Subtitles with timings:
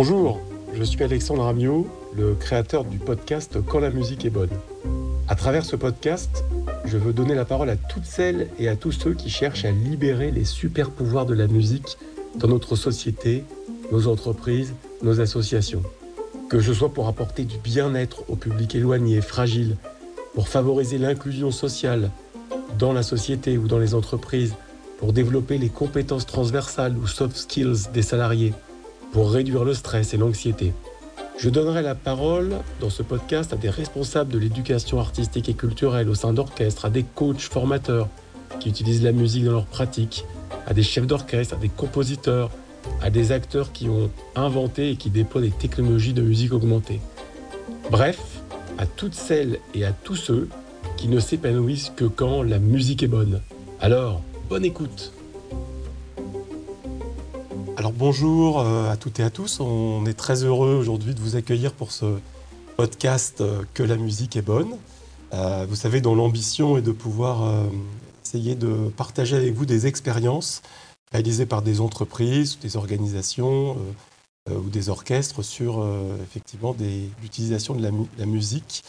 [0.00, 0.38] Bonjour,
[0.74, 4.52] je suis Alexandre Amiot, le créateur du podcast Quand la musique est bonne.
[5.26, 6.44] À travers ce podcast,
[6.84, 9.72] je veux donner la parole à toutes celles et à tous ceux qui cherchent à
[9.72, 11.98] libérer les super pouvoirs de la musique
[12.36, 13.42] dans notre société,
[13.90, 14.72] nos entreprises,
[15.02, 15.82] nos associations.
[16.48, 19.76] Que ce soit pour apporter du bien-être au public éloigné et fragile,
[20.32, 22.12] pour favoriser l'inclusion sociale
[22.78, 24.54] dans la société ou dans les entreprises,
[25.00, 28.54] pour développer les compétences transversales ou soft skills des salariés,
[29.12, 30.72] pour réduire le stress et l'anxiété.
[31.38, 36.08] Je donnerai la parole dans ce podcast à des responsables de l'éducation artistique et culturelle
[36.08, 38.08] au sein d'orchestres, à des coachs formateurs
[38.58, 40.24] qui utilisent la musique dans leur pratique,
[40.66, 42.50] à des chefs d'orchestre, à des compositeurs,
[43.00, 47.00] à des acteurs qui ont inventé et qui déploient des technologies de musique augmentée.
[47.90, 48.18] Bref,
[48.76, 50.48] à toutes celles et à tous ceux
[50.96, 53.40] qui ne s'épanouissent que quand la musique est bonne.
[53.80, 55.12] Alors, bonne écoute
[57.78, 61.36] alors bonjour euh, à toutes et à tous, on est très heureux aujourd'hui de vous
[61.36, 62.18] accueillir pour ce
[62.76, 64.76] podcast euh, Que la musique est bonne.
[65.32, 67.68] Euh, vous savez, dont l'ambition est de pouvoir
[68.24, 70.62] essayer de partager avec vous des expériences
[71.12, 73.76] réalisées par des entreprises, des organisations
[74.50, 75.86] ou des orchestres sur
[76.22, 76.74] effectivement
[77.22, 77.82] l'utilisation de
[78.18, 78.82] la musique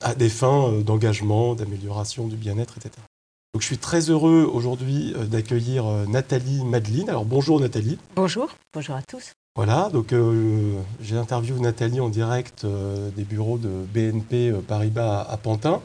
[0.00, 3.07] à des fins d'engagement, d'amélioration du bien-être, etc.
[3.54, 7.08] Donc, je suis très heureux aujourd'hui euh, d'accueillir euh, Nathalie Madeline.
[7.08, 7.98] Alors bonjour Nathalie.
[8.14, 9.32] Bonjour, bonjour à tous.
[9.56, 15.80] Voilà, donc euh, j'ai interviewé Nathalie en direct des bureaux de BNP Paribas à, Pantin.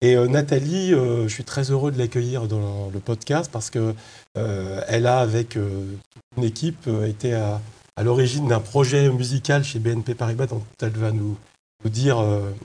[0.00, 3.92] Et Nathalie, je suis très heureux de l'accueillir dans le podcast parce que
[4.36, 7.60] elle a, avec une équipe, été à,
[8.00, 11.36] l'origine d'un projet musical chez BNP Paribas dont elle va nous
[11.84, 12.24] dire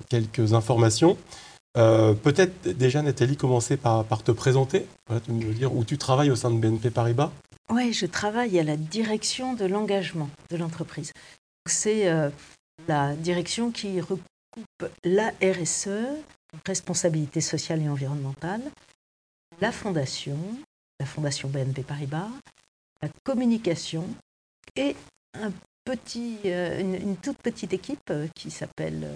[0.09, 1.17] quelques informations.
[1.75, 4.85] Euh, peut-être déjà, Nathalie, commencer par, te présenter,
[5.25, 7.31] tu me dire où tu travailles au sein de BNP Paribas.
[7.69, 11.11] Oui, je travaille à la direction de l'engagement de l'entreprise.
[11.67, 12.29] C'est euh,
[12.87, 14.19] la direction qui recoupe
[15.03, 15.89] la RSE,
[16.65, 18.61] responsabilité sociale et environnementale,
[19.61, 20.37] la fondation,
[20.99, 22.29] la fondation BNP Paribas,
[23.01, 24.07] la communication
[24.75, 24.95] et
[25.37, 29.07] euh, une, toute petite équipe qui s'appelle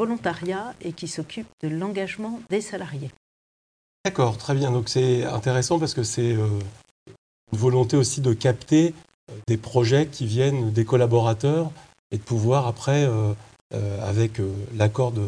[0.00, 3.10] volontariat et qui s'occupe de l'engagement des salariés.
[4.06, 4.70] D'accord, très bien.
[4.70, 6.48] Donc c'est intéressant parce que c'est euh,
[7.52, 8.94] une volonté aussi de capter
[9.30, 11.70] euh, des projets qui viennent des collaborateurs
[12.10, 13.34] et de pouvoir après, euh,
[14.02, 14.40] avec
[14.74, 15.26] l'accord de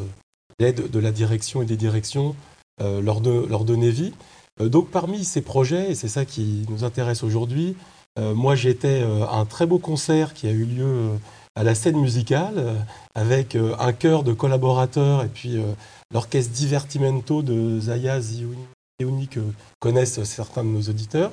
[0.58, 2.34] l'aide de la direction et des directions,
[2.80, 4.12] leur, leur, donner vie.
[4.58, 7.76] donc parmi ces projets, et c'est ça qui nous intéresse aujourd'hui,
[8.18, 11.10] moi j'étais à un très beau concert qui a eu lieu
[11.54, 12.74] à la scène musicale euh,
[13.14, 15.72] avec euh, un chœur de collaborateurs et puis euh,
[16.12, 19.40] l'orchestre Divertimento de Zaya Ziouni que
[19.80, 21.32] connaissent certains de nos auditeurs.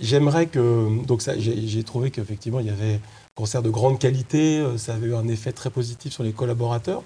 [0.00, 3.00] J'aimerais que donc j'ai trouvé qu'effectivement il y avait un
[3.34, 7.02] concert de grande qualité, ça avait eu un effet très positif sur les collaborateurs.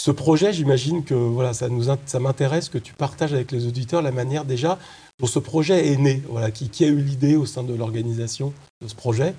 [0.00, 4.00] Ce projet, j'imagine que voilà, ça nous ça m'intéresse que tu partages avec les auditeurs
[4.00, 4.78] la manière déjà
[5.18, 8.54] dont ce projet est né, voilà, qui, qui a eu l'idée au sein de l'organisation
[8.80, 9.34] de ce projet,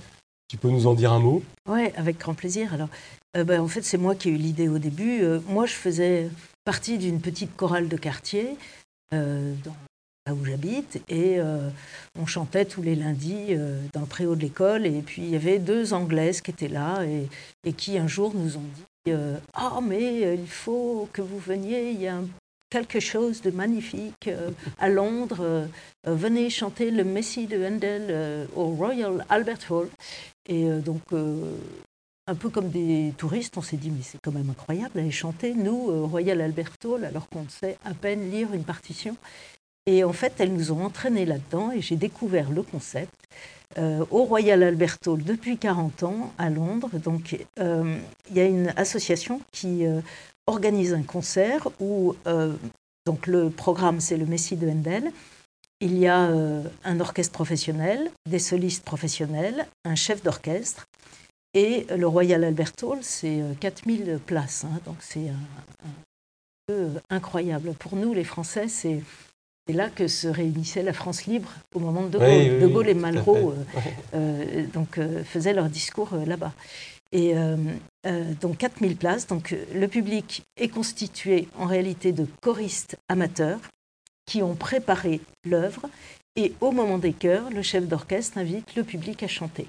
[0.52, 1.42] tu peux nous en dire un mot?
[1.70, 2.74] Oui, avec grand plaisir.
[2.74, 2.90] Alors,
[3.38, 5.24] euh, ben, en fait, c'est moi qui ai eu l'idée au début.
[5.24, 6.30] Euh, moi, je faisais
[6.66, 8.58] partie d'une petite chorale de quartier,
[9.14, 9.54] euh,
[10.28, 11.40] là où j'habite, et
[12.20, 13.56] on chantait tous les lundis
[13.94, 14.86] dans le préau de l'école.
[14.86, 18.58] Et puis, il y avait deux Anglaises qui étaient là et, qui, un jour, nous
[18.58, 18.70] ont
[19.06, 19.14] dit
[19.54, 22.28] Ah, mais il faut que vous veniez, il y a un
[22.72, 24.50] quelque chose de magnifique euh,
[24.80, 25.42] à Londres.
[25.42, 25.68] Euh,
[26.08, 29.90] euh, venez chanter le Messie de Handel au Royal Albert Hall.
[30.50, 31.04] Et donc,
[32.28, 35.54] un peu comme des touristes, on s'est dit, mais c'est quand même incroyable d'aller chanter,
[35.54, 39.16] nous, au Royal Albert Hall, alors qu'on sait à peine lire une partition.
[39.86, 43.14] Et en fait, elles nous ont entraînés là-dedans et j'ai découvert le concept.
[43.78, 46.90] au Royal Albert Hall depuis 40 ans à Londres.
[46.98, 49.86] Donc, il y a une association qui
[50.52, 52.54] organise un concert où euh,
[53.06, 55.12] donc le programme c'est le Messie de Handel.
[55.80, 60.86] Il y a euh, un orchestre professionnel, des solistes professionnels, un chef d'orchestre
[61.54, 64.66] et le Royal Albert Hall, c'est 4000 euh, places.
[64.66, 65.90] Hein, donc c'est un,
[66.68, 67.74] peu incroyable.
[67.80, 69.02] Pour nous, les Français, c'est
[69.70, 72.60] là que se réunissait la France libre au moment de De Gaulle.
[72.60, 73.54] de Gaulle et Malraux
[74.74, 76.54] donc, faisaient leur discours là-bas.
[77.14, 77.34] Et
[78.06, 79.28] euh, euh, donc 4000 places.
[79.28, 83.60] Donc euh, le public est constitué en réalité de choristes amateurs
[84.26, 85.90] qui ont préparé l'œuvre.
[86.36, 89.68] Et au moment des chœurs, le chef d'orchestre invite le public à chanter.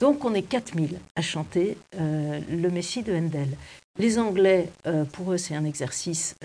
[0.00, 3.48] Donc on est 4000 à chanter le Messie de Handel.
[3.98, 4.70] Les Anglais,
[5.12, 6.36] pour eux, c'est un exercice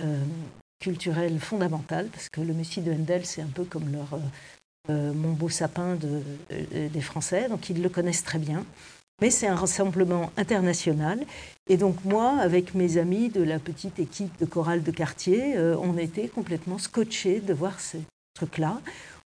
[0.80, 4.20] culturel fondamental, parce que le Messie de Handel, c'est un peu comme leur
[4.90, 6.24] mon beau sapin de,
[6.88, 8.66] des Français, donc ils le connaissent très bien.
[9.24, 11.24] Mais c'est un rassemblement international.
[11.70, 15.78] Et donc moi, avec mes amis de la petite équipe de chorale de quartier, euh,
[15.82, 17.96] on était complètement scotchés de voir ce
[18.34, 18.82] truc-là.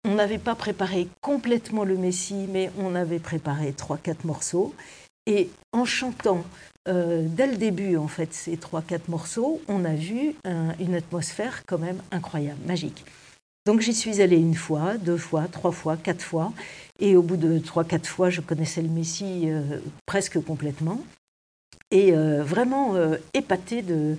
[0.03, 4.75] On n'avait pas préparé complètement le Messie, mais on avait préparé trois, quatre morceaux.
[5.25, 6.43] Et en chantant
[6.89, 10.35] euh, dès le début, en fait, ces trois, quatre morceaux, on a vu
[10.81, 13.05] une atmosphère quand même incroyable, magique.
[13.67, 16.53] Donc j'y suis allée une fois, deux fois, trois fois, quatre fois.
[17.01, 21.01] Et au bout de trois, quatre fois, je connaissais le Messie euh, presque complètement.
[21.91, 22.95] Et euh, vraiment
[23.33, 24.15] épatée de,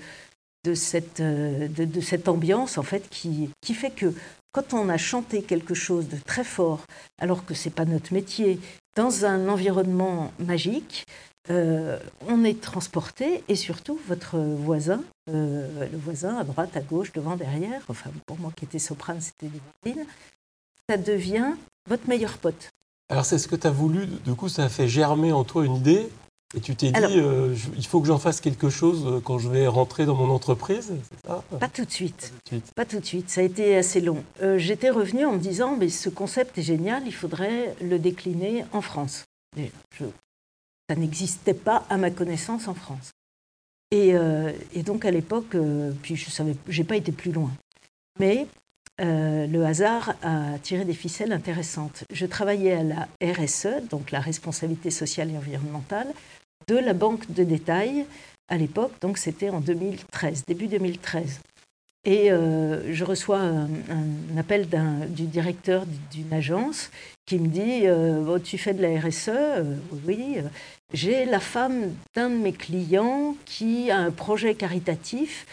[0.64, 4.12] de, cette, de, cette ambiance, en fait, qui, qui fait que
[4.52, 6.82] quand on a chanté quelque chose de très fort,
[7.18, 8.60] alors que ce n'est pas notre métier,
[8.96, 11.06] dans un environnement magique,
[11.50, 17.12] euh, on est transporté et surtout votre voisin, euh, le voisin à droite, à gauche,
[17.12, 19.50] devant, derrière, enfin pour moi qui étais soprane, c'était
[19.84, 19.94] des
[20.90, 21.52] ça devient
[21.88, 22.70] votre meilleur pote.
[23.10, 25.64] Alors c'est ce que tu as voulu, du coup ça a fait germer en toi
[25.64, 26.08] une idée
[26.54, 29.66] et tu t'es dit euh, il faut que j'en fasse quelque chose quand je vais
[29.66, 30.92] rentrer dans mon entreprise,
[31.26, 31.42] ça?
[31.58, 32.32] Pas tout de suite.
[32.74, 34.22] Pas tout de suite, ça a été assez long.
[34.56, 38.82] J'étais revenue en me disant mais ce concept est génial, il faudrait le décliner en
[38.82, 39.24] France.
[39.56, 40.04] Je
[40.88, 43.12] ça n'existait pas à ma connaissance en France.
[43.90, 44.52] Et, euh,
[44.84, 47.50] donc à l'époque, euh, puis je savais, j'ai pas été plus loin.
[48.18, 48.46] Mais
[49.00, 52.04] euh, le hasard a tiré des ficelles intéressantes.
[52.12, 56.08] Je travaillais à la RSE, donc la responsabilité sociale et environnementale,
[56.66, 58.04] de la banque de détail
[58.48, 61.40] à l'époque, donc c'était en 2013, début 2013.
[62.04, 63.68] Et je reçois un,
[64.38, 64.68] appel
[65.10, 66.90] du directeur d'une agence
[67.28, 69.76] qui me dit euh, oh, Tu fais de la RSE euh,
[70.06, 70.38] Oui.
[70.94, 75.46] J'ai la femme d'un de mes clients qui a un projet caritatif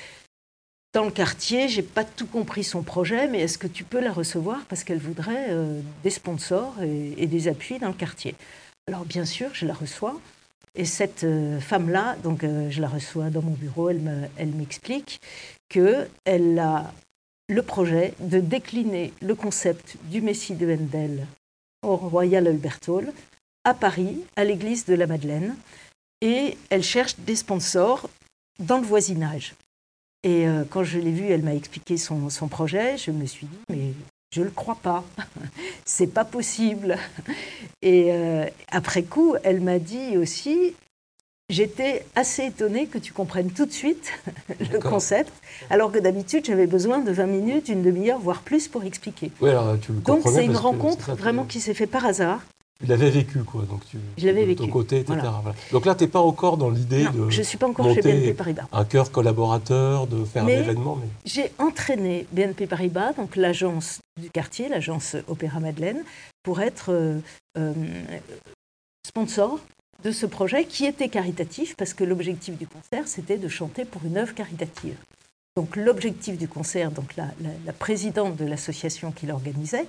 [0.94, 1.68] dans le quartier.
[1.68, 5.00] J'ai pas tout compris son projet, mais est-ce que tu peux la recevoir parce qu'elle
[5.00, 5.54] voudrait
[6.04, 8.36] des sponsors et, des appuis dans le quartier?
[8.88, 10.18] Alors, bien sûr, je la reçois.
[10.74, 11.26] Et cette
[11.60, 15.20] femme-là, donc je la reçois dans mon bureau, elle m'explique
[15.68, 16.94] qu'elle a
[17.50, 21.28] le projet de décliner le concept du Messie de Handel
[21.86, 23.14] Royal Albert Hall
[23.64, 25.56] à Paris, à l'église de la Madeleine,
[26.22, 28.10] et elle cherche des sponsors
[28.60, 29.56] dans le voisinage.
[30.24, 33.58] Et euh, quand je l'ai vue, elle m'a expliqué son, projet, je me suis dit,
[33.70, 33.94] mais
[34.32, 35.04] je ne le crois pas,
[35.86, 36.98] c'est pas possible.
[37.82, 40.76] Et euh, après coup, elle m'a dit aussi,
[41.50, 44.12] J'étais assez étonnée que tu comprennes tout de suite
[44.72, 45.32] le concept,
[45.70, 49.32] alors que d'habitude j'avais besoin de 20 minutes, une demi-heure, voire plus pour expliquer.
[49.40, 52.42] donc c'est une rencontre vraiment qui s'est faite par hasard.
[52.82, 53.62] Tu l'avais vécu, quoi.
[53.62, 54.64] Donc tu, je l'avais vécu.
[54.64, 55.18] ton côté, etc.
[55.72, 57.30] Donc là, tu n'es pas encore dans l'idée de.
[57.30, 58.66] Je suis pas encore chez BNP Paribas.
[58.74, 60.98] Un cœur collaborateur, de faire un événement.
[61.00, 61.08] Mais...
[61.26, 66.04] J'ai entraîné BNP Paribas, donc l'agence du quartier, l'agence Opéra Madeleine,
[66.44, 67.20] pour être euh,
[67.58, 67.74] euh,
[69.08, 69.60] sponsor
[70.06, 74.06] de ce projet qui était caritatif parce que l'objectif du concert, c'était de chanter pour
[74.06, 74.96] une œuvre caritative.
[75.56, 77.34] Donc l'objectif du concert, donc la,
[77.74, 79.88] présidente de l'association qui l'organisait,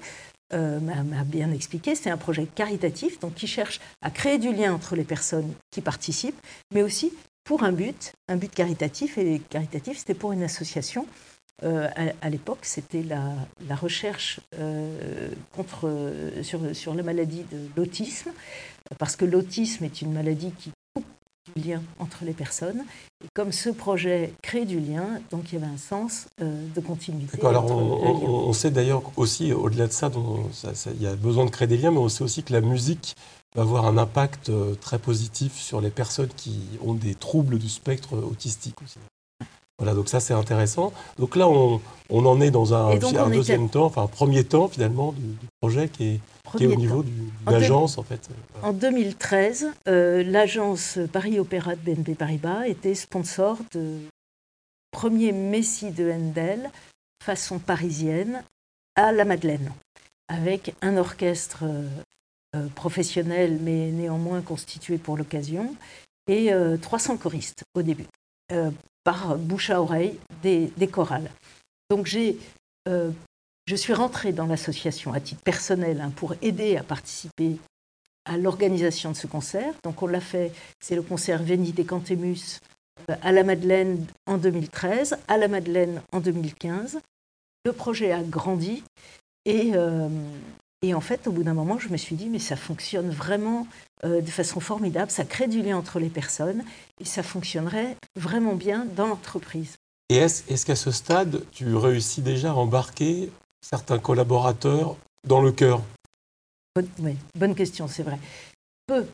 [0.54, 4.72] euh, m'a bien expliqué, c'est un projet caritatif, donc qui cherche à créer du lien
[4.72, 6.40] entre les personnes qui participent,
[6.72, 7.12] mais aussi
[7.44, 11.06] pour un but, un but caritatif, et caritatif, c'était pour une association.
[11.64, 11.88] Euh,
[12.20, 15.90] à, l'époque, c'était la, recherche euh, contre,
[16.42, 18.30] sur, sur la maladie de l'autisme
[18.98, 21.06] parce que l'autisme est une maladie qui coupe
[21.54, 22.84] du lien entre les personnes.
[23.24, 26.80] Et comme ce projet crée du lien, donc il y avait un sens euh, de
[26.80, 27.44] continuité.
[27.44, 30.10] Alors on, sait d'ailleurs aussi, au-delà de ça,
[30.94, 33.14] il y a besoin de créer des liens, mais on sait aussi que la musique
[33.54, 38.14] va avoir un impact très positif sur les personnes qui ont des troubles du spectre
[38.18, 38.98] autistique aussi.
[39.78, 40.92] Voilà, donc ça c'est intéressant.
[41.18, 41.80] Donc là, on,
[42.10, 42.96] en est dans un,
[43.28, 46.20] deuxième temps, enfin un premier temps finalement du, projet qui
[46.58, 47.10] est, au niveau de
[47.50, 48.30] l'agence en, fait.
[48.62, 53.98] En 2013, euh, l'agence Paris Opéra de BNP Paribas était sponsor de
[54.92, 56.70] premier Messie de Handel
[57.22, 58.42] façon parisienne
[58.94, 59.72] à la Madeleine,
[60.28, 61.86] avec un orchestre euh,
[62.54, 65.76] euh, professionnel mais néanmoins constitué pour l'occasion
[66.28, 68.06] et 300 choristes au début
[69.06, 71.30] par bouche à oreille des, chorales.
[71.88, 72.40] Donc j'ai,
[72.88, 73.12] euh,
[73.66, 77.56] je suis rentrée dans l'association à titre personnel hein, pour aider à participer
[78.24, 79.72] à l'organisation de ce concert.
[79.84, 82.58] Donc on l'a fait, c'est le concert Veni de Cantemus
[83.08, 86.98] euh, à la Madeleine en 2013, à la Madeleine en 2015.
[87.64, 88.82] Le projet a grandi
[89.44, 90.08] et, euh,
[90.86, 93.66] et en fait, au bout d'un moment, je me suis dit, mais ça fonctionne vraiment
[94.04, 96.64] euh, de façon formidable, ça crée du lien entre les personnes
[97.00, 99.74] et ça fonctionnerait vraiment bien dans l'entreprise.
[100.08, 105.82] Et est-ce qu'à ce stade, tu réussis déjà à embarquer certains collaborateurs dans le cœur?
[106.76, 108.18] Bonne, Oui, bonne question, c'est vrai.
[108.86, 109.06] Peu.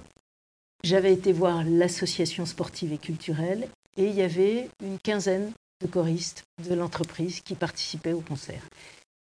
[0.84, 6.44] j'avais été voir l'association sportive et culturelle et il y avait une quinzaine de choristes
[6.68, 8.62] de l'entreprise qui participaient au concert.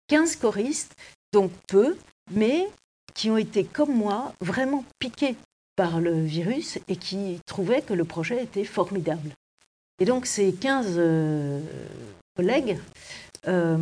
[0.06, 0.92] 15 choristes,
[1.32, 1.96] donc peu,
[2.30, 2.68] mais
[3.14, 5.36] qui ont été comme moi vraiment piqués
[5.76, 9.30] par le virus et qui trouvaient que le projet était formidable.
[9.98, 11.60] Et donc ces 15 euh,
[12.36, 12.78] collègues
[13.46, 13.78] euh,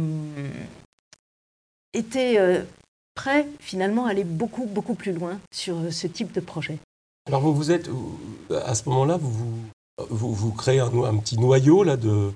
[1.93, 2.63] étaient euh,
[3.15, 6.79] prêts finalement à aller beaucoup, beaucoup plus loin sur ce type de projet.
[7.27, 7.89] Alors vous, vous êtes,
[8.51, 9.57] à ce moment-là, vous,
[10.11, 12.33] vous, créez un, un, petit noyau là, de,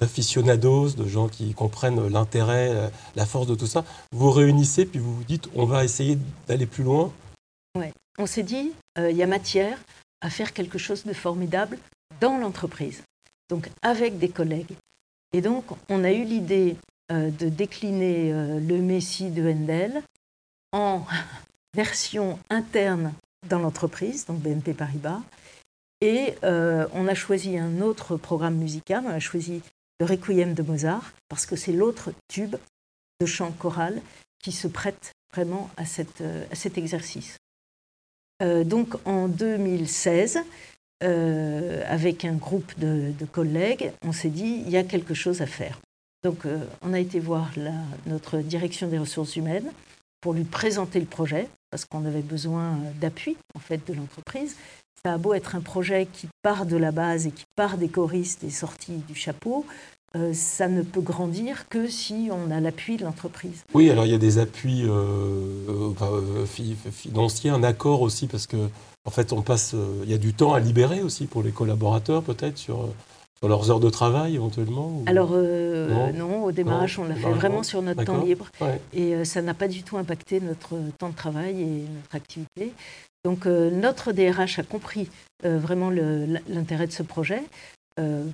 [0.00, 3.84] d'aficionados, de gens qui comprennent l'intérêt, la force de tout ça.
[4.12, 7.12] Vous réunissez, puis vous vous dites, on va essayer d'aller plus loin.
[7.76, 7.86] Oui,
[8.18, 9.78] on s'est dit, il y a matière
[10.20, 11.78] à faire quelque chose de formidable
[12.20, 13.02] dans l'entreprise,
[13.48, 14.76] donc avec des collègues.
[15.32, 16.76] Et donc, on a eu l'idée
[17.10, 20.02] euh, de décliner euh, le Messie de Handel
[20.72, 21.04] en
[21.74, 23.12] version interne
[23.48, 25.20] dans l'entreprise, donc BNP Paribas.
[26.00, 29.62] Et euh, on a choisi un autre programme musical, on a choisi
[30.00, 32.56] le Requiem de Mozart, parce que c'est l'autre tube
[33.20, 34.00] de chant choral
[34.42, 37.36] qui se prête vraiment à, à cet exercice.
[38.40, 40.38] donc en 2016,
[41.04, 45.46] euh, avec un groupe de, collègues, on s'est dit, il y a quelque chose à
[45.46, 45.78] faire.
[46.24, 47.52] Donc euh, on a été voir
[48.06, 49.70] notre direction des ressources humaines
[50.20, 54.56] pour lui présenter le projet, parce qu'on avait besoin d'appui en fait de l'entreprise.
[55.04, 57.88] Ça a beau être un projet qui part de la base et qui part des
[57.88, 59.64] choristes et sorti du chapeau,
[60.16, 63.62] euh, ça ne peut grandir que si on a l'appui de l'entreprise.
[63.74, 64.86] Oui, alors il y a des appuis
[66.90, 68.56] financiers, un accord aussi, parce que
[69.08, 71.50] en fait, on passe, euh, il y a du temps à libérer aussi pour les
[71.50, 72.90] collaborateurs, peut-être sur,
[73.38, 76.44] sur leurs heures de travail éventuellement Alors euh, non.
[76.44, 78.48] au démarrage, on l'a fait vraiment sur notre temps libre.
[78.92, 82.74] Et euh, ça n'a pas du tout impacté notre temps de travail et notre activité.
[83.24, 85.10] Donc notre DRH a compris
[85.42, 87.42] vraiment l'intérêt de ce projet.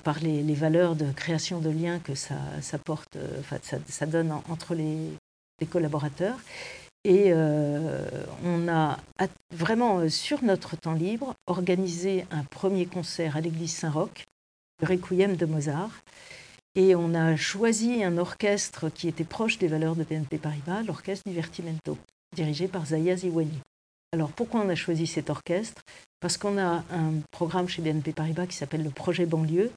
[0.05, 2.37] par les, valeurs de création de liens que ça,
[2.85, 3.17] porte,
[3.88, 5.11] ça, donne entre les,
[5.71, 6.38] collaborateurs.
[7.05, 8.07] Et euh,
[8.43, 8.99] on a
[9.53, 14.25] vraiment, euh, sur notre temps libre, organisé un premier concert à l'église Saint-Roch,
[14.81, 15.91] le Requiem de Mozart.
[16.75, 21.29] Et on a choisi un orchestre qui était proche des valeurs de BNP Paribas, l'orchestre
[21.29, 21.99] Divertimento,
[22.35, 23.61] dirigé par Zaya Ziwani.
[24.14, 25.83] Alors pourquoi on a choisi cet orchestre?
[26.21, 29.73] Parce qu'on a un programme chez BNP Paribas qui s'appelle le projet banlieue,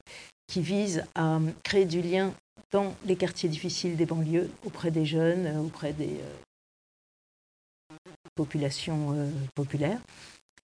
[0.46, 2.32] qui vise à créer du lien
[2.72, 6.36] dans les quartiers difficiles des banlieues, auprès des jeunes, auprès des, euh,
[8.36, 10.00] population euh, populaire.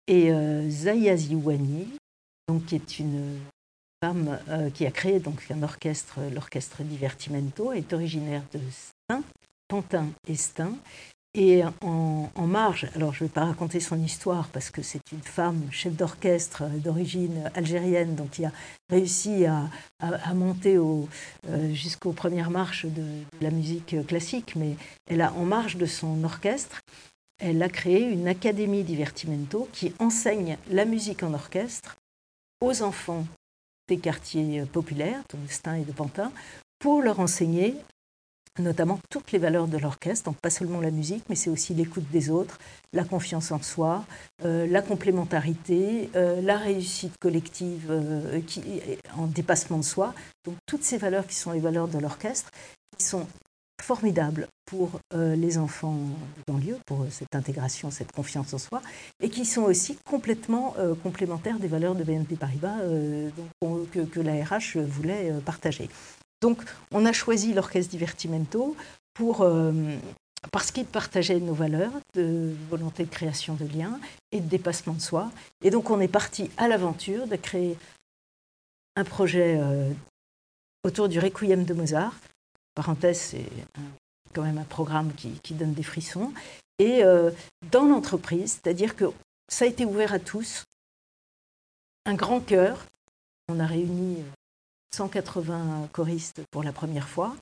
[0.05, 3.39] Et euh, Zaya qui est une
[4.03, 9.23] femme euh, qui a créé donc, un orchestre, l'orchestre Divertimento, est originaire de Stein,
[9.67, 10.75] Pantin et Stein.
[11.35, 15.23] Et en, marge, alors je ne vais pas raconter son histoire parce que c'est une
[15.23, 18.51] femme chef d'orchestre d'origine algérienne, donc qui a
[18.89, 19.67] réussi à,
[20.35, 20.77] monter
[21.71, 23.03] jusqu'aux premières marches de,
[23.41, 24.75] la musique classique, mais
[25.07, 26.81] elle a en marge de son orchestre
[27.39, 31.97] elle a créé une académie divertimento qui enseigne la musique en orchestre
[32.61, 33.25] aux enfants
[33.89, 36.31] des quartiers euh, populaires, de Stein et de Pantin,
[36.79, 37.75] pour leur enseigner
[38.59, 42.09] notamment toutes les valeurs de l'orchestre, donc pas seulement la musique, mais c'est aussi l'écoute
[42.11, 42.59] des autres,
[42.93, 44.05] la confiance en soi,
[44.45, 47.91] euh, la complémentarité, euh, la réussite collective
[48.45, 48.61] qui,
[49.17, 50.13] en dépassement de soi.
[50.45, 52.51] Donc toutes ces valeurs qui sont les valeurs de l'orchestre,
[52.97, 53.27] qui sont
[53.83, 55.97] formidable pour euh, les enfants
[56.47, 58.81] dans lieu, pour cette intégration, cette confiance en soi,
[59.21, 63.29] et qui sont aussi complètement euh, complémentaires des valeurs de BNP Paribas euh,
[63.91, 65.89] que, que, la RH voulait partager.
[66.43, 68.75] Donc, on a choisi l'orchestre Divertimento
[69.13, 69.47] pour,
[70.51, 73.97] parce qu'il partageait nos valeurs de volonté de création de liens
[74.33, 75.31] et de dépassement de soi.
[75.63, 77.77] Et donc, on est parti à l'aventure de créer
[78.97, 79.57] un projet
[80.83, 82.13] autour du Requiem de Mozart,
[82.75, 83.49] parenthèse, c'est
[84.33, 86.33] quand même un programme qui, donne des frissons.
[86.77, 87.31] Et euh,
[87.71, 89.05] dans l'entreprise, c'est-à-dire que
[89.47, 90.63] ça a été ouvert à tous,
[92.05, 92.85] un grand cœur.
[93.47, 94.17] On a réuni
[94.93, 97.35] 180 choristes pour la première fois.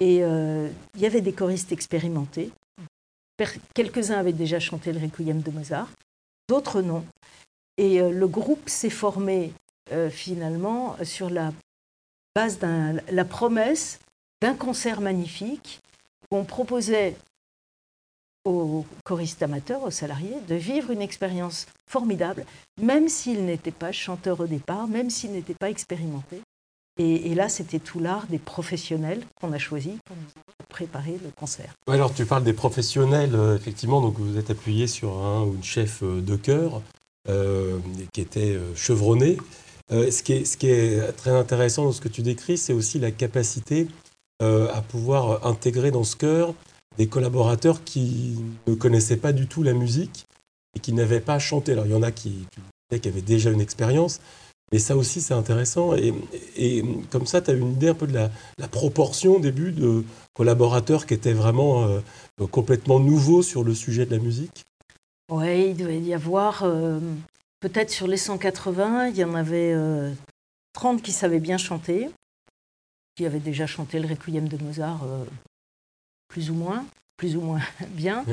[0.00, 2.50] Et euh, il y avait des choristes expérimentés.
[3.74, 5.88] Quelques-uns avaient déjà chanté le Requiem de Mozart,
[6.48, 7.04] d'autres non.
[7.78, 9.52] Et euh, le groupe s'est formé
[10.12, 11.52] finalement sur la
[12.36, 13.98] base de la promesse
[14.40, 15.80] d'un concert magnifique
[16.30, 17.16] où on proposait
[18.44, 22.44] aux choristes amateurs, aux salariés, de vivre une expérience formidable,
[22.80, 26.40] même s'ils n'étaient pas chanteurs au départ, même s'ils n'étaient pas expérimentés.
[26.98, 30.16] Et, là, c'était tout l'art des professionnels qu'on a choisi pour
[30.68, 31.72] préparer le concert.
[31.86, 35.64] alors, tu parles des professionnels, euh, effectivement, donc vous êtes appuyé sur un ou une
[35.64, 36.82] chef euh, de chœur.
[38.12, 39.38] qui était chevronné.
[39.90, 40.32] ce, qui
[40.66, 43.86] est, très intéressant dans ce que tu décris, c'est aussi la capacité
[44.40, 46.54] à pouvoir intégrer dans ce chœur
[46.98, 50.26] des collaborateurs qui ne connaissaient pas du tout la musique
[50.74, 51.72] et qui n'avaient pas chanté.
[51.72, 52.46] Alors il y en a qui
[52.90, 54.20] avaient déjà une expérience,
[54.72, 55.94] mais ça aussi c'est intéressant.
[55.94, 56.14] Et,
[56.56, 58.30] et, comme ça, tu as une idée un peu de la,
[58.68, 62.00] proportion au début de collaborateurs qui étaient vraiment euh,
[62.50, 64.64] complètement nouveaux sur le sujet de la musique?
[65.30, 67.00] Oui, il devait y avoir, euh,
[67.60, 69.74] peut-être sur les 180, il y en avait
[70.72, 72.10] 30 euh, qui savaient bien chanter,
[73.16, 75.04] qui avaient déjà chanté le Requiem de Mozart
[76.28, 76.86] plus ou moins,
[77.16, 78.24] plus ou moins bien.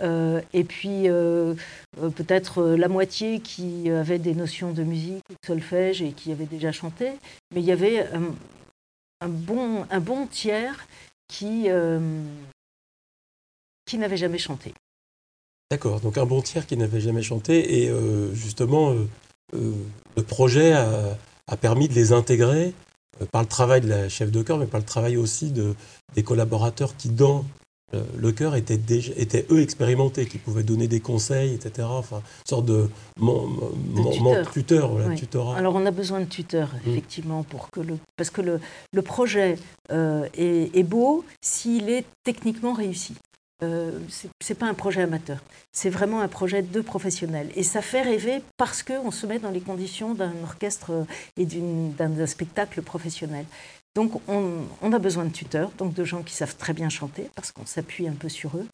[0.00, 1.54] Euh, et puis euh,
[2.02, 6.46] euh, peut-être la moitié qui avait des notions de musique de solfège et qui avait
[6.46, 7.12] déjà chanté.
[7.54, 8.08] Mais il y avait
[9.20, 10.86] un, bon, un bon tiers
[11.28, 11.68] qui,
[13.86, 14.74] qui n'avait jamais chanté.
[15.70, 17.82] D'accord, donc un bon tiers qui n'avait jamais chanté.
[17.82, 17.92] Et
[18.32, 18.94] justement,
[19.52, 22.74] le projet a, a, permis de les intégrer
[23.30, 25.74] par le travail de la chef de chœur, mais par le travail aussi de,
[26.14, 27.44] des collaborateurs qui, dans
[28.16, 31.88] le chœur, étaient, déjà, étaient eux expérimentés, qui pouvaient donner des conseils, etc.
[31.90, 32.88] Enfin, une sorte de,
[34.52, 34.92] tuteur.
[35.16, 35.56] tutorat.
[35.56, 36.90] Alors on a besoin de tuteurs, mm.
[36.90, 38.60] effectivement, pour que le, parce que le,
[38.92, 39.56] le projet
[39.90, 43.14] euh, est, est beau s'il est techniquement réussi.
[43.62, 45.38] Euh, ce n'est pas un projet amateur,
[45.72, 47.50] c'est vraiment un projet de professionnels.
[47.54, 51.04] Et ça fait rêver parce qu'on se met dans les conditions d'un orchestre euh,
[51.36, 53.46] et d'un spectacle professionnel.
[53.94, 57.52] Donc on, a besoin de tuteurs, donc de gens qui savent très bien chanter, parce
[57.52, 58.66] qu'on s'appuie un peu sur eux.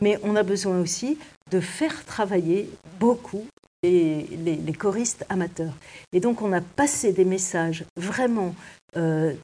[0.00, 1.18] Mais on a besoin aussi
[1.50, 3.46] de faire travailler beaucoup
[3.82, 5.74] les, choristes amateurs.
[6.12, 8.54] Et donc on a passé des messages vraiment
[8.96, 9.34] euh,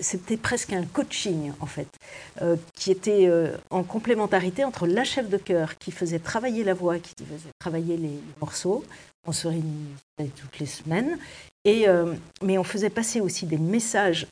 [0.00, 1.88] c'était presque un coaching en fait,
[2.42, 6.74] euh, qui était euh, en complémentarité entre la chef de chœur qui faisait travailler la
[6.74, 8.84] voix, qui faisait travailler les, morceaux.
[9.26, 11.18] On se réunissait toutes les semaines,
[11.66, 14.26] euh, mais on faisait passer aussi des messages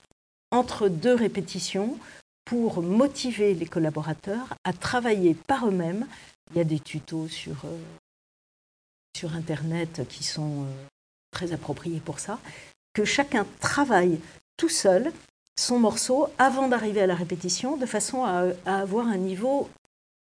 [0.50, 1.98] entre deux répétitions
[2.44, 6.06] pour motiver les collaborateurs à travailler par eux-mêmes.
[6.50, 7.56] Il y a des tutos sur,
[9.16, 10.66] sur Internet qui sont
[11.30, 12.38] très appropriés pour ça,
[12.92, 14.20] que chacun travaille
[14.56, 15.12] tout seul
[15.58, 19.68] son morceau avant d'arriver à la répétition, de façon à, avoir un niveau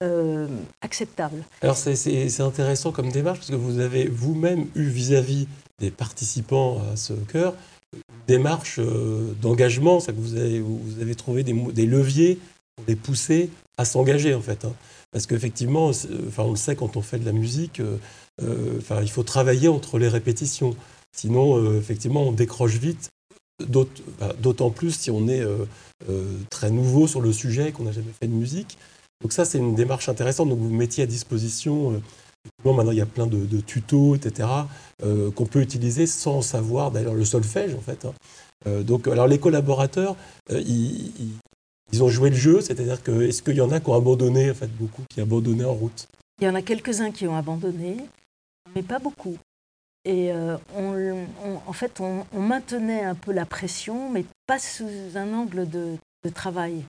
[0.02, 0.48] euh,
[0.80, 1.44] acceptable.
[1.60, 5.46] Alors c'est intéressant comme démarche, parce que vous avez vous-même eu vis-à-vis
[5.78, 7.54] des participants à ce chœur
[7.94, 12.40] une démarche euh, d'engagement, que vous avez, vous avez trouvé des, leviers
[12.74, 14.64] pour les pousser à s'engager en fait.
[14.64, 14.72] Hein.
[15.12, 19.10] Parce qu'effectivement, enfin, on le sait quand on fait de la musique, euh, enfin, il
[19.10, 20.74] faut travailler entre les répétitions.
[21.14, 23.10] Sinon, effectivement, on décroche vite
[23.68, 25.44] d'autant plus si on est
[26.50, 28.78] très nouveau sur le sujet et qu'on n'a jamais fait de musique.
[29.22, 30.48] Donc ça, c'est une démarche intéressante.
[30.48, 34.48] Donc vous mettiez à disposition, euh, maintenant il y a plein de, tutos, etc.,
[35.34, 38.04] qu'on peut utiliser sans savoir d'ailleurs le solfège en fait.
[38.04, 38.82] Hein.
[38.82, 40.16] donc alors les collaborateurs,
[40.50, 41.12] ils,
[41.92, 44.50] ils, ont joué le jeu, c'est-à-dire que est-ce qu'il y en a qui ont abandonné,
[44.50, 46.06] en fait beaucoup qui ont abandonné en route?
[46.40, 47.96] Il y en a quelques-uns qui ont abandonné,
[48.74, 49.36] mais pas beaucoup.
[50.04, 50.56] Et euh,
[51.66, 55.96] en fait, on, maintenait un peu la pression, mais pas sous un angle de,
[56.34, 56.82] travail,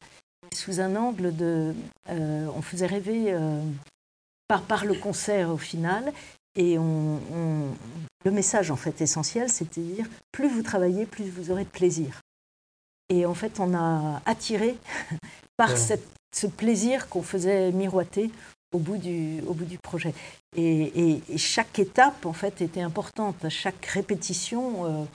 [0.54, 1.74] sous un angle de...
[2.10, 3.62] Euh, on faisait rêver euh,
[4.48, 6.14] par, par le concert au final,
[6.56, 7.20] et on,
[8.24, 11.70] le message en fait essentiel, c'était de dire, plus vous travaillez, plus vous aurez de
[11.70, 12.22] plaisir.
[13.10, 14.78] Et en fait, on a attiré
[15.58, 18.32] par cette, ce plaisir qu'on faisait miroiter
[18.74, 20.14] au bout du, au bout du projet.
[20.56, 23.50] Et, chaque étape, en fait, était importante.
[23.50, 25.06] Chaque répétition, euh,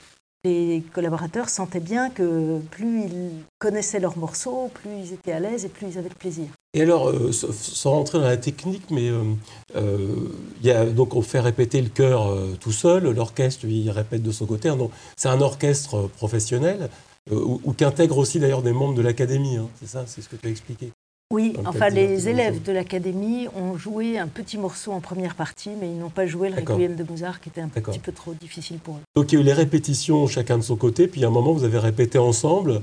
[0.44, 5.64] les collaborateurs sentaient bien que plus ils connaissaient leurs morceaux, plus ils étaient à l'aise
[5.64, 6.46] et plus ils avaient de plaisir.
[6.74, 10.14] Et alors, euh, sans rentrer dans la technique, mais euh,
[10.62, 14.46] y a, donc on fait répéter le chœur tout seul, l'orchestre, il répète de son
[14.46, 14.70] côté.
[15.16, 16.90] C'est un orchestre professionnel,
[17.30, 19.56] ou, qui intègre aussi d'ailleurs des membres de l'académie.
[19.56, 19.68] Hein.
[19.80, 20.92] c'est ça, c'est ce que tu as expliqué.
[21.30, 25.90] Oui, enfin les élèves de l'académie ont joué un petit morceau en première partie, mais
[25.90, 28.78] ils n'ont pas joué le Requiem de Mozart qui était un petit peu trop difficile
[28.78, 29.00] pour eux.
[29.14, 31.52] Donc il y a eu les répétitions chacun de son côté, puis à un moment
[31.52, 32.82] vous avez répété ensemble.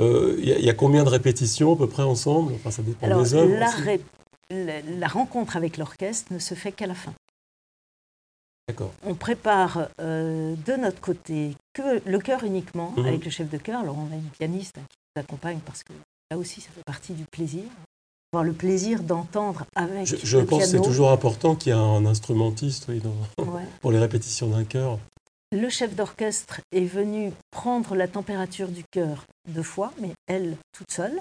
[0.00, 2.54] Euh, il y, a combien de répétitions à peu près ensemble?
[2.54, 3.54] Enfin ça dépend Alors, des œuvres.
[4.50, 7.12] La, la, rencontre avec l'orchestre ne se fait qu'à la fin.
[8.66, 8.92] D'accord.
[9.04, 13.06] On prépare euh, de notre côté que le chœur uniquement, mhm.
[13.06, 13.82] avec le chef de chœur.
[13.82, 15.92] Alors on a une pianiste qui nous accompagne parce que
[16.30, 17.64] Là aussi, ça fait partie du plaisir.
[18.32, 21.78] Avoir le plaisir d'entendre avec je, je pense que c'est toujours important qu'il y ait
[21.78, 23.00] un instrumentiste oui,
[23.80, 24.98] pour les répétitions d'un chœur.
[25.52, 30.90] Le chef d'orchestre est venu prendre la température du chœur deux fois, mais elle toute
[30.90, 31.16] seule.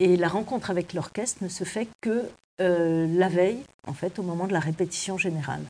[0.00, 4.22] Et la rencontre avec l'orchestre ne se fait que euh, la veille, en fait, au
[4.22, 5.62] moment de la répétition générale.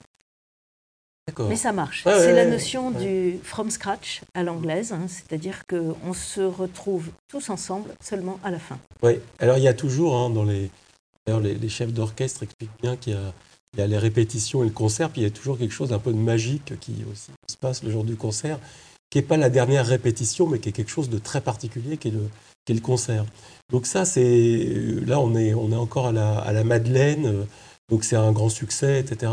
[1.48, 2.04] Mais ça marche.
[2.04, 7.90] c'est la notion du from scratch à l'anglaise, hein, c'est-à-dire qu'on se retrouve tous ensemble
[8.02, 8.78] seulement à la fin.
[9.02, 10.70] Oui, alors il y a toujours hein, dans les.
[11.26, 13.18] D'ailleurs, les, chefs d'orchestre expliquent bien qu'il
[13.76, 15.98] y, a, les répétitions et le concert, puis il y a toujours quelque chose d'un
[15.98, 18.58] peu de magique qui aussi se passe le jour du concert,
[19.10, 22.08] qui n'est pas la dernière répétition, mais qui est quelque chose de très particulier, qui
[22.08, 22.30] est le,
[22.64, 23.26] qui est le concert.
[23.70, 24.72] Donc ça, c'est
[25.06, 27.46] là, on est, on est encore à la, à la Madeleine,
[27.90, 29.30] donc c'est un grand succès, etc.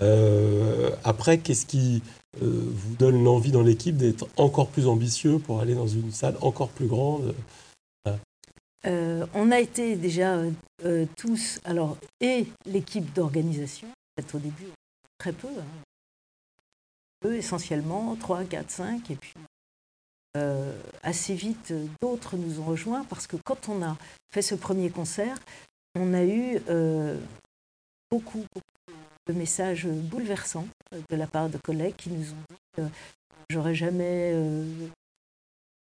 [0.00, 2.02] Euh, après, qu'est-ce qui
[2.42, 6.36] euh, vous donne l'envie dans l'équipe d'être encore plus ambitieux pour aller dans une salle
[6.40, 7.34] encore plus grande?
[8.86, 10.40] Euh, On a été déjà
[11.16, 14.68] tous, alors, et l'équipe d'organisation, peut-être au début
[15.18, 19.34] très peu, hein, essentiellement, 3, 4, 5, et puis
[21.02, 23.96] assez vite d'autres nous ont rejoints parce que quand on a
[24.30, 25.36] fait ce premier concert,
[25.96, 26.60] on a eu
[28.08, 28.77] beaucoup, beaucoup
[29.28, 32.82] de messages bouleversants euh, de la part de collègues qui nous ont dit que
[33.50, 34.64] j'aurais jamais euh,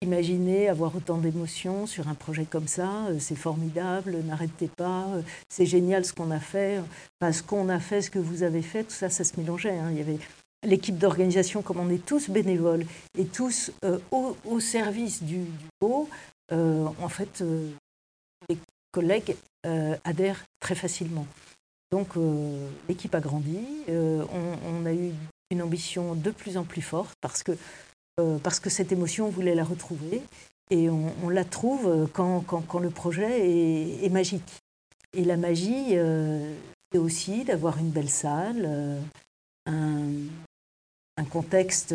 [0.02, 3.08] imaginé avoir autant d'émotions sur un projet comme ça.
[3.08, 5.08] Euh, c'est formidable, n'arrêtez pas,
[5.50, 6.82] c'est génial ce qu'on a fait.
[7.20, 9.78] Parce qu'on a fait, ce que vous avez fait, tout ça, ça se mélangeait.
[9.78, 9.90] Hein.
[9.92, 10.20] Il y avait
[10.64, 12.86] l'équipe d'organisation, comme on est tous bénévoles
[13.18, 13.72] et tous
[14.12, 16.08] au, service du, du beau,
[16.50, 17.44] en fait,
[18.48, 18.58] les
[18.94, 19.36] collègues
[20.06, 21.28] adhèrent très facilement.
[21.94, 24.26] Donc euh, l'équipe a grandi, euh,
[24.66, 25.12] on, a eu
[25.52, 27.52] une ambition de plus en plus forte parce que,
[28.20, 30.24] euh, parce que cette émotion, on voulait la retrouver.
[30.72, 33.48] Et on, la trouve quand, quand, le projet
[34.04, 34.60] est, magique.
[35.16, 35.96] Et la magie,
[36.92, 38.98] c'est aussi d'avoir une belle salle,
[39.68, 40.06] un,
[41.30, 41.94] contexte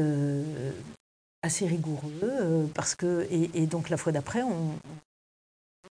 [1.43, 4.75] assez rigoureux, parce que, et, donc la fois d'après, on,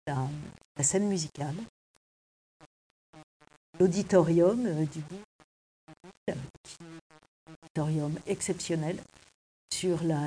[0.08, 0.28] la,
[0.76, 1.56] la scène musicale
[3.80, 5.22] l'auditorium euh, du bout,
[6.30, 8.98] un auditorium exceptionnel
[9.74, 10.20] sur la,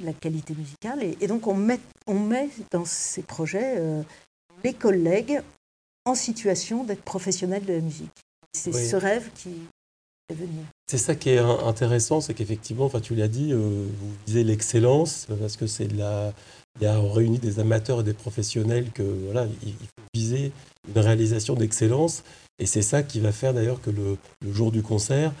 [0.00, 1.02] la, qualité musicale.
[1.02, 4.02] Et, donc on met, on met dans ces projets euh,
[4.62, 5.40] les collègues
[6.04, 8.10] en situation d'être professionnels de la musique.
[8.52, 9.50] C'est ce rêve qui
[10.28, 10.64] est venu.
[10.86, 15.26] C'est ça qui est intéressant, c'est qu'effectivement, enfin, tu l'as dit, euh, vous visez l'excellence,
[15.38, 16.32] parce que c'est la,
[16.80, 20.52] il y a réuni des amateurs et des professionnels que voilà, il faut viser
[20.88, 22.22] une réalisation d'excellence.
[22.60, 24.18] Et c'est ça qui va faire d'ailleurs que le,
[24.52, 25.32] jour du concert,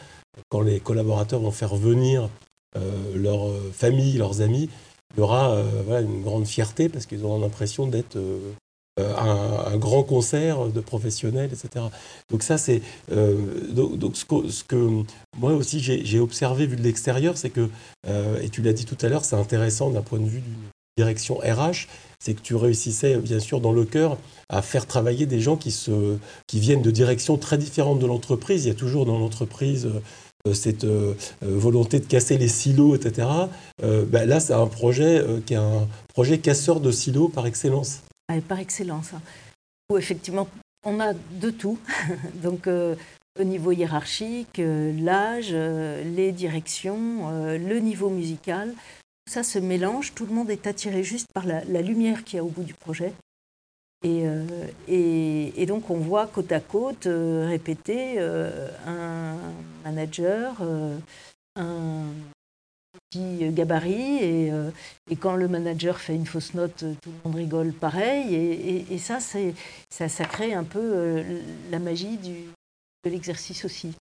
[0.48, 2.28] quand les collaborateurs vont faire venir
[2.76, 4.70] euh, leur euh, famille, leurs amis,
[5.14, 8.18] il y aura euh, une grande fierté parce qu'ils auront l'impression d'être
[8.98, 11.86] un, grand concert de professionnels, etc.
[12.30, 15.02] Donc ça, c'est donc, ce, que, ce, que,
[15.38, 17.70] moi aussi j'ai observé vu de l'extérieur, c'est que
[18.42, 21.36] et tu l'as dit tout à l'heure, c'est intéressant d'un point de vue d'une direction
[21.38, 21.86] RH,
[22.20, 25.70] c'est que tu réussissais bien sûr dans le cœur à faire travailler des gens qui,
[25.70, 28.66] se, qui viennent de directions très différentes de l'entreprise.
[28.66, 29.88] Il y a toujours dans l'entreprise
[30.46, 33.28] euh, cette euh, euh, volonté de casser les silos, etc.
[33.82, 38.02] Ben là, c'est un projet qui est un projet casseur de silos par excellence.
[38.28, 39.12] Ah, par excellence.
[39.14, 39.20] Hein.
[39.90, 40.48] Où effectivement,
[40.84, 41.78] on a de tout.
[42.42, 48.74] Donc, au niveau hiérarchique, l'âge, les directions, le niveau musical
[49.26, 52.44] ça se mélange, tout le monde est attiré juste par la, lumière qu'il y a
[52.44, 53.12] au bout du projet.
[54.02, 54.46] Et, euh,
[54.88, 59.36] et, donc on voit côte à côte euh, répéter euh, un
[59.84, 60.62] manager,
[61.54, 62.06] un
[63.10, 64.52] petit gabarit, et,
[65.10, 68.34] et, quand le manager fait une fausse note, tout le monde rigole pareil.
[68.90, 71.22] Et, ça, ça, ça crée un peu
[71.70, 72.46] la magie du,
[73.04, 73.94] de l'exercice aussi.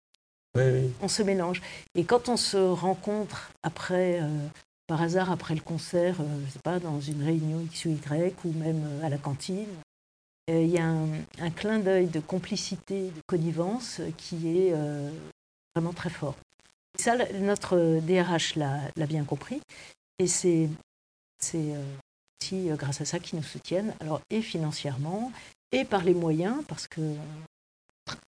[1.01, 1.61] On se mélange.
[1.95, 4.21] Et quand on se rencontre après
[4.87, 8.33] par hasard après le concert, euh, je sais pas, dans une réunion X ou Y
[8.45, 9.67] ou même euh, à la cantine.
[10.49, 14.73] Euh, il y a un, clin d'œil de complicité, de connivence qui est
[15.75, 16.37] vraiment très fort.
[16.97, 19.61] Ça, notre DRH l'a bien compris
[20.19, 20.69] et c'est
[21.41, 25.33] aussi grâce à ça qu'ils nous soutiennent, alors et financièrement
[25.73, 27.01] et par les moyens, parce que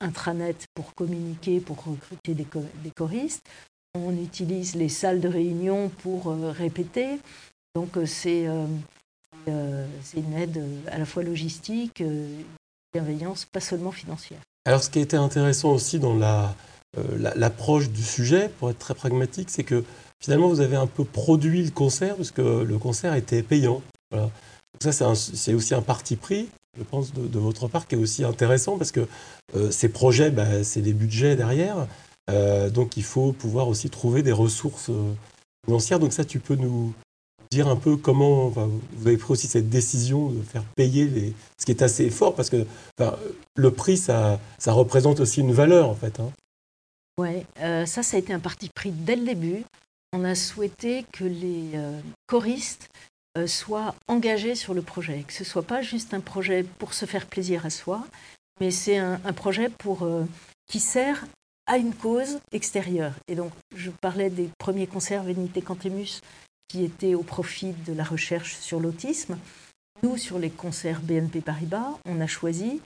[0.01, 3.49] intranet pour communiquer, pour recruter des choristes,
[3.95, 7.19] on utilise les salles de réunion pour euh, répéter.
[7.75, 8.05] Donc euh,
[9.47, 12.03] euh, c'est une aide à la fois logistique,
[12.93, 14.39] bienveillance, pas seulement financière.
[14.65, 16.15] Alors ce qui a été intéressant aussi dans
[17.17, 19.83] l'approche du sujet, pour être très pragmatique, c'est que
[20.21, 23.81] finalement vous avez un peu produit le concert, parce que le concert était payant.
[24.11, 24.29] Voilà.
[24.81, 26.47] Ça, c'est aussi un parti pris,
[26.77, 29.07] je pense, de, votre part, qui est aussi intéressant, parce que
[29.71, 31.87] ces projets, bah, c'est les budgets derrière.
[32.29, 35.13] Euh, donc il faut pouvoir aussi trouver des ressources euh,
[35.65, 35.99] financières.
[35.99, 36.93] Donc ça, tu peux nous
[37.51, 41.33] dire un peu comment vous avez pris aussi cette décision de faire payer les...
[41.59, 42.67] ce qui est assez fort parce que
[43.55, 46.19] le prix, ça, représente aussi une valeur en fait.
[46.19, 46.31] Hein.
[47.17, 49.63] Oui, ça, ça a été un parti pris dès le début.
[50.13, 51.71] On a souhaité que les
[52.27, 52.87] choristes
[53.47, 57.05] soient engagés sur le projet, que ce ne soit pas juste un projet pour se
[57.05, 58.05] faire plaisir à soi,
[58.61, 60.07] mais c'est un, projet pour,
[60.67, 61.25] qui sert
[61.69, 63.13] à une cause extérieure.
[63.27, 66.21] Et donc, je parlais des premiers concerts Venite Cantemus
[66.67, 69.37] qui étaient au profit de la recherche sur l'autisme.
[70.01, 72.81] Nous, sur les concerts BNP Paribas, on a choisi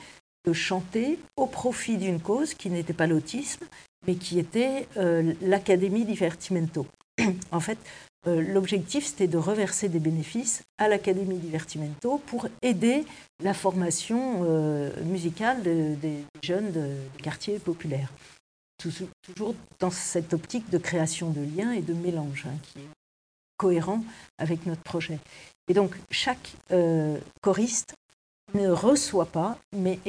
[0.45, 3.65] de chanter au profit d'une cause qui n'était pas l'autisme,
[4.05, 6.85] mais qui était euh, l'Académie Divertimento.
[7.51, 7.77] en fait,
[8.27, 13.05] euh, l'objectif, c'était de reverser des bénéfices à l'Académie Divertimento pour aider
[13.41, 16.89] la formation euh, musicale des jeunes de,
[17.21, 18.11] quartiers populaires
[19.21, 22.89] toujours dans cette optique de création de liens et de mélange hein, qui est
[23.57, 24.03] cohérent
[24.37, 25.19] avec notre projet.
[25.69, 27.95] Et donc, chaque euh, choriste
[28.53, 29.99] ne reçoit pas, mais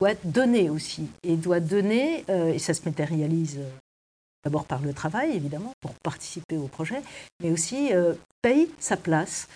[0.00, 1.08] doit donner aussi.
[1.22, 3.70] Et doit donner, euh, et ça se matérialise euh,
[4.44, 7.02] d'abord par le travail, évidemment, pour participer au projet,
[7.42, 7.90] mais aussi
[8.42, 9.48] paye sa place.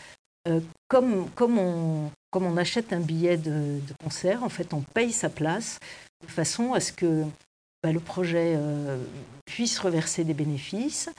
[0.88, 5.78] comme, on, achète un billet de concert, en fait, on paye sa place
[6.22, 7.24] de façon à ce que
[7.82, 9.02] bah, le projet euh,
[9.46, 11.10] puisse reverser des bénéfices,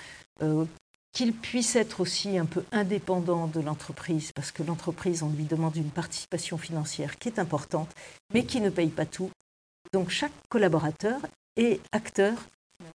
[0.41, 0.65] euh,
[1.12, 5.76] qu'il puisse être aussi un peu indépendant de l'entreprise, parce que l'entreprise, on lui demande
[5.76, 7.89] une participation financière qui est importante,
[8.34, 9.30] mais qui ne paye pas tout.
[9.93, 11.19] Donc chaque collaborateur
[11.58, 12.38] est acteur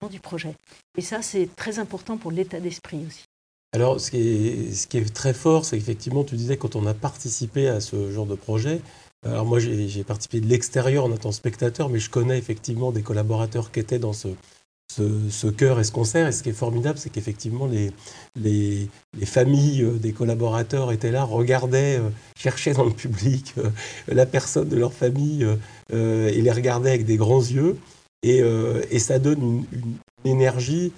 [0.09, 0.55] du projet.
[0.97, 3.25] Et ça, c'est très important pour l'état d'esprit aussi.
[3.73, 6.85] Alors, ce qui est, ce qui est très fort, c'est qu'effectivement, tu disais, quand on
[6.85, 8.81] a participé à ce genre de projet,
[9.25, 13.01] alors moi, j'ai participé de l'extérieur en tant que spectateur, mais je connais effectivement des
[13.01, 14.29] collaborateurs qui étaient dans ce,
[14.89, 16.27] ce, chœur et ce concert.
[16.27, 17.91] Et ce qui est formidable, c'est qu'effectivement, les,
[18.35, 18.89] les,
[19.25, 23.69] familles euh, des collaborateurs étaient là, regardaient, euh, cherchaient dans le public euh,
[24.07, 25.47] la personne de leur famille
[25.91, 27.77] et les regardaient avec des grands yeux.
[28.23, 28.41] Et,
[28.89, 30.93] et ça donne une énergie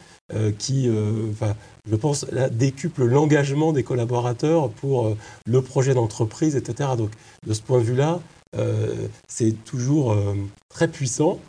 [0.58, 0.90] qui,
[1.32, 1.56] enfin,
[1.90, 6.90] je pense, décuple l'engagement des collaborateurs pour euh, le projet d'entreprise, etc.
[6.98, 7.12] Donc,
[7.46, 8.20] de ce point de vue-là,
[8.58, 10.36] euh, c'est toujours euh,
[10.70, 11.40] très puissant.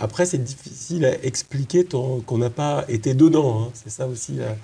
[0.00, 3.62] après, c'est difficile à expliquer qu'on n'a pas été dedans.
[3.62, 3.70] Hein.
[3.74, 4.56] C'est ça aussi la,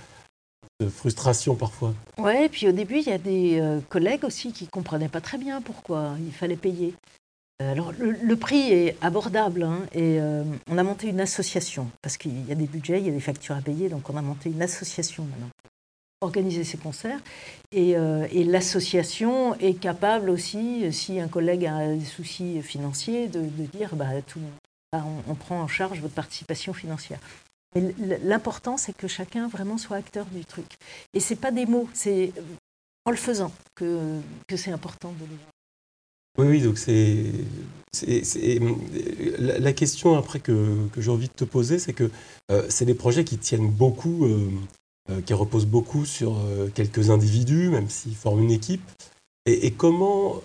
[0.90, 1.94] frustration parfois.
[2.18, 5.20] Oui, et puis au début, il y a des collègues aussi qui ne comprenaient pas
[5.20, 6.92] très bien pourquoi il fallait payer.
[7.62, 12.16] Euh, alors, le, prix est abordable hein, et euh, on a monté une association parce
[12.16, 14.22] qu'il y a des budgets, il y a des factures à payer, donc on a
[14.22, 15.50] monté une association maintenant
[16.18, 17.20] pour organiser ces concerts.
[17.70, 23.94] Et, euh, l'association est capable aussi, si un collègue a des soucis financiers, de, dire
[23.94, 24.40] bah, tout,
[24.92, 27.20] bah, on, prend en charge votre participation financière.
[28.22, 30.76] L'important, c'est que chacun vraiment soit acteur du truc.
[31.12, 32.32] Et c'est pas des mots, c'est
[33.04, 35.36] en le faisant que, que c'est important de le
[36.38, 37.26] oui, oui, donc c'est.
[39.38, 42.10] La, question après que, j'ai envie de te poser, c'est que
[42.50, 44.50] euh, c'est des projets qui tiennent beaucoup, euh,
[45.10, 46.40] euh, qui reposent beaucoup sur
[46.74, 48.82] quelques individus, même s'ils forment une équipe.
[49.46, 50.40] Et, comment.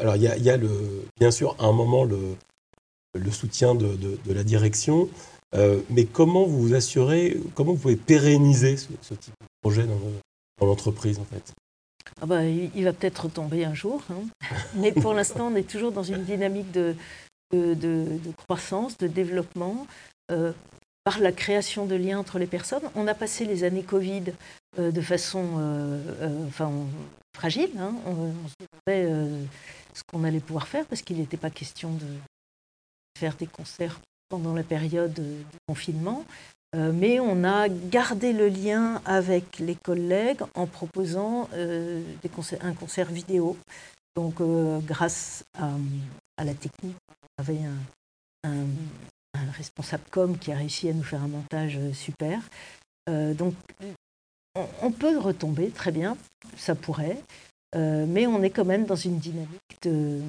[0.00, 2.18] Alors, il y a, le, bien sûr à un moment le,
[3.14, 5.10] le soutien de, la direction,
[5.90, 11.18] mais comment vous vous assurez, comment vous pouvez pérenniser ce, type de projet dans l'entreprise
[11.18, 11.52] en fait?
[12.20, 14.22] Ah bah, il va peut-être tomber un jour, hein.
[14.74, 16.94] mais pour l'instant, on est toujours dans une dynamique de,
[17.52, 19.86] de, croissance, de développement,
[20.30, 20.52] euh,
[21.04, 22.82] par la création de liens entre les personnes.
[22.94, 24.24] On a passé les années Covid
[24.78, 26.72] euh, de façon euh, enfin,
[27.36, 27.70] fragile.
[27.78, 27.94] Hein.
[28.06, 28.54] On, se
[28.88, 29.46] demandait
[29.92, 32.06] ce qu'on allait pouvoir faire, parce qu'il n'était pas question de
[33.18, 35.36] faire des concerts pendant la période de
[35.68, 36.24] confinement.
[36.74, 42.02] Euh, mais on a gardé le lien avec les collègues en proposant euh,
[42.60, 43.56] un concert vidéo.
[44.16, 47.60] Donc, euh, grâce à, la technique, on avait
[48.44, 48.66] un,
[49.56, 52.40] responsable com qui a réussi à nous faire un montage super.
[53.08, 53.54] donc,
[54.82, 56.16] on, peut retomber très bien,
[56.56, 57.18] ça pourrait,
[57.74, 60.20] mais on est quand même dans une dynamique de,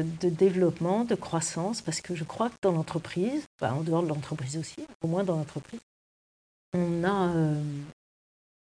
[0.00, 4.86] développement, de croissance, parce que je crois que dans l'entreprise, en dehors de l'entreprise aussi,
[5.02, 5.80] au moins dans l'entreprise,
[6.72, 7.62] on a euh,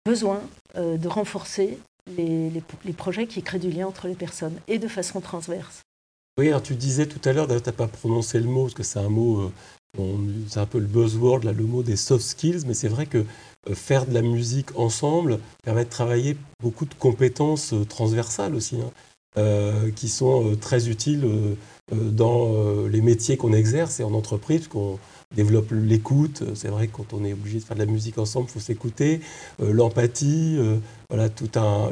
[0.05, 0.41] besoin
[0.75, 2.63] euh, de renforcer les,
[2.97, 5.83] projets qui créent du lien entre les personnes et de façon transverse.
[6.39, 8.83] Oui, alors tu disais tout à l'heure, tu n'as pas prononcé le mot, parce que
[8.83, 9.51] c'est un mot,
[9.97, 13.25] euh, c'est un peu le buzzword, le mot des soft skills, mais c'est vrai que
[13.73, 18.89] faire de la musique ensemble permet de travailler beaucoup de compétences transversales aussi, hein,
[19.95, 21.25] qui sont très utiles
[21.91, 24.99] dans les métiers qu'on exerce et en entreprise, qu'on
[25.35, 26.43] développe l'écoute.
[26.55, 28.59] C'est vrai que quand on est obligé de faire de la musique ensemble, il faut
[28.59, 29.21] s'écouter.
[29.61, 30.77] Euh, l'empathie, euh,
[31.09, 31.91] voilà, tout un,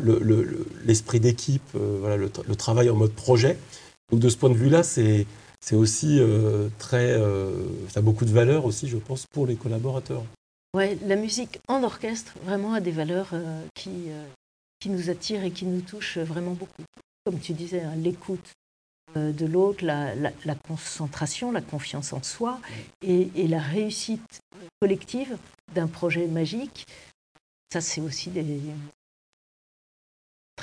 [0.86, 3.58] l'esprit d'équipe, euh, voilà, le, travail en mode projet.
[4.12, 5.26] Donc de ce point de vue-là, c'est,
[5.62, 6.20] c'est aussi
[6.80, 7.16] très,
[7.90, 10.24] ça a beaucoup de valeur aussi, je pense, pour les collaborateurs.
[10.76, 13.34] Ouais, la musique en orchestre vraiment a des valeurs
[13.76, 14.08] qui,
[14.80, 16.84] qui nous attirent et qui nous touchent vraiment beaucoup.
[17.30, 18.54] Comme tu disais, hein, l'écoute
[19.16, 22.60] de l'autre, la, la, concentration, la confiance en soi
[23.02, 24.42] et, et la réussite
[24.82, 25.38] collective
[25.76, 26.86] d'un projet magique.
[27.72, 28.44] Ça, c'est aussi des,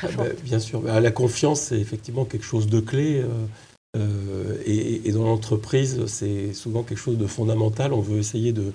[0.02, 3.20] ah bah, bien sûr, bah, la confiance, c'est effectivement quelque chose de clé.
[3.22, 3.28] Euh,
[3.96, 7.92] euh, et, dans l'entreprise, c'est souvent quelque chose de fondamental.
[7.92, 8.72] On veut essayer de,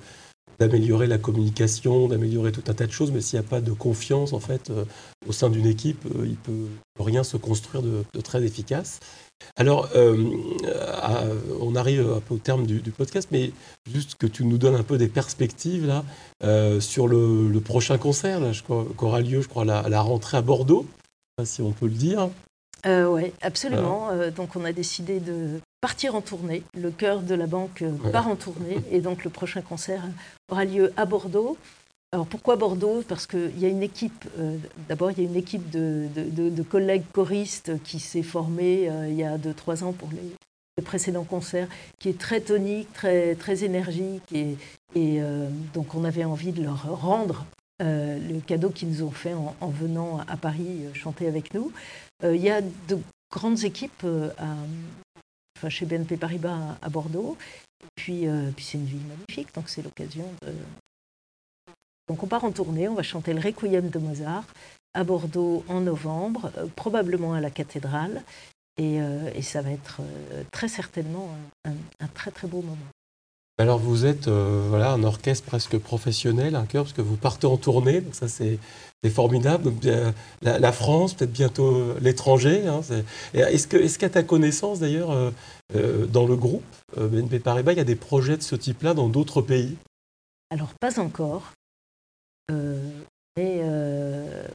[0.58, 3.72] d'améliorer la communication, d'améliorer tout un tas de choses, mais s'il n'y a pas de
[3.72, 4.84] confiance en fait euh,
[5.26, 6.68] au sein d'une équipe, il ne peut
[7.00, 9.00] rien se construire de, très efficace.
[9.56, 13.50] Alors, on arrive un peu au terme du, podcast, mais
[13.92, 16.04] juste que tu nous donnes un peu des perspectives là
[16.80, 20.86] sur le, prochain concert là, qui aura lieu, je crois, à la rentrée à Bordeaux
[21.44, 22.30] si on peut le dire.
[22.86, 24.10] Euh, oui, absolument.
[24.10, 26.62] Euh, donc on a décidé de partir en tournée.
[26.74, 30.02] Le cœur de la banque euh, part en tournée et donc le prochain concert
[30.50, 31.58] aura lieu à Bordeaux.
[32.12, 33.02] Alors pourquoi Bordeaux?
[33.06, 34.26] Parce qu'il y a une équipe,
[34.88, 39.38] d'abord il y a une équipe de, collègues choristes qui s'est formée il y a
[39.38, 41.68] 2-3 ans pour les, précédents concerts,
[41.98, 44.56] qui est très tonique, très, très énergique et,
[44.94, 45.22] et
[45.72, 47.46] donc on avait envie de leur rendre
[47.82, 51.72] euh, le cadeau qu'ils nous ont fait en, venant à Paris euh, chanter avec nous.
[52.22, 52.98] Euh, il y a de
[53.30, 54.06] grandes équipes
[55.68, 57.36] chez BNP Paribas à, Bordeaux.
[57.94, 60.28] puis, puis c'est une ville magnifique, donc c'est l'occasion.
[62.08, 64.44] Donc on part en tournée, on va chanter le Requiem de Mozart
[64.94, 68.22] à Bordeaux en novembre, probablement à la cathédrale.
[68.76, 69.00] Et,
[69.42, 70.00] ça va être
[70.50, 71.28] très certainement
[71.64, 72.88] un très très beau moment.
[73.58, 77.46] Alors vous êtes euh, voilà un orchestre presque professionnel, un chœur, parce que vous partez
[77.46, 78.58] en tournée, donc ça c'est
[79.10, 79.72] formidable.
[80.40, 82.66] La, France, peut-être bientôt euh, l'étranger.
[82.66, 82.80] Hein,
[83.34, 86.64] est-ce que est-ce qu'à ta connaissance d'ailleurs euh, dans le groupe
[86.96, 89.76] BNP Paribas, il y a des projets de ce type-là dans d'autres pays?
[90.50, 91.52] Alors pas encore,
[92.48, 93.62] mais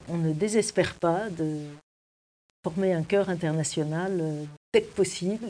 [0.09, 1.59] on ne désespère pas de
[2.63, 5.45] former un chœur international dès que possible.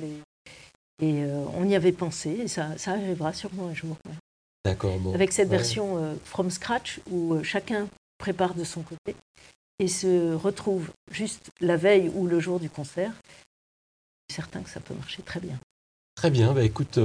[0.99, 3.95] Et euh, on y avait pensé, et ça, arrivera sûrement un jour.
[4.65, 4.99] D'accord.
[5.13, 9.15] Avec cette version euh, from scratch où euh, chacun prépare de son côté
[9.79, 13.11] et se retrouve juste la veille ou le jour du concert,
[14.29, 15.57] je suis certain que ça peut marcher très bien.
[16.15, 16.97] Très bien, bah écoute,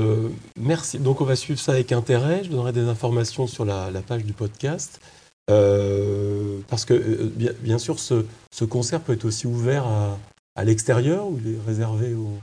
[0.59, 0.98] merci.
[0.98, 2.44] Donc on va suivre ça avec intérêt.
[2.44, 5.00] Je donnerai des informations sur la, page du podcast.
[5.46, 8.24] parce que bien, sûr, ce,
[8.64, 10.18] concert peut être aussi ouvert à,
[10.55, 12.38] à l'extérieur ou il est réservé aux,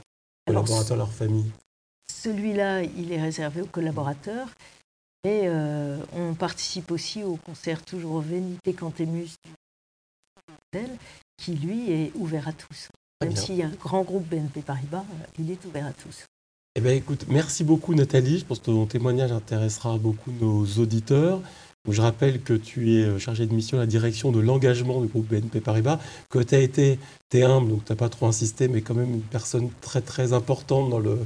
[0.54, 1.52] collaborateurs, leur famille
[2.12, 4.50] Celui-là, il est réservé aux collaborateurs.
[5.26, 9.36] Et euh, on participe aussi au concert toujours Venite Cantemus
[11.38, 12.90] qui lui est ouvert à tous.
[13.22, 16.26] Même s'il y a un grand groupe BNP Paribas, euh, il est ouvert à tous.
[16.76, 18.40] Eh bien, écoute, merci beaucoup Nathalie.
[18.40, 21.42] Je pense que ton témoignage intéressera beaucoup nos auditeurs.
[21.88, 25.08] Je rappelle que tu es euh, chargé de mission à la direction de l'engagement du
[25.08, 25.98] groupe BNP Paribas,
[26.30, 28.94] que tu as été, tu es humble, donc tu n'as pas trop insisté, mais quand
[28.94, 31.20] même une personne très très importante dans le,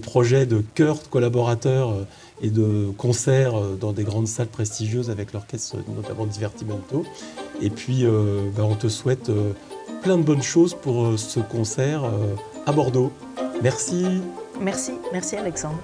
[0.00, 2.04] projet de cœur de collaborateurs euh,
[2.40, 7.04] et de concerts euh, dans des grandes salles prestigieuses avec l'orchestre, notamment Divertimento.
[7.60, 8.04] Et puis,
[8.56, 9.30] bah, on te souhaite
[10.02, 12.02] plein de bonnes choses pour ce concert
[12.66, 13.12] à Bordeaux.
[13.62, 14.04] Merci.
[14.60, 15.78] Merci, merci Alexandre.